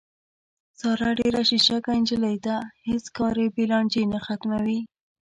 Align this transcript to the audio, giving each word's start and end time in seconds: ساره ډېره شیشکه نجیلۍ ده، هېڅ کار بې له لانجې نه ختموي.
ساره 0.79 1.09
ډېره 1.19 1.41
شیشکه 1.49 1.91
نجیلۍ 1.99 2.35
ده، 2.45 2.57
هېڅ 2.89 3.05
کار 3.17 3.35
بې 3.53 3.65
له 3.65 3.69
لانجې 3.71 4.03
نه 4.11 4.19
ختموي. 4.25 4.79